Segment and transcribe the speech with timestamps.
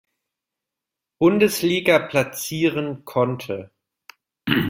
[1.19, 3.69] Bundesliga platzieren konnte.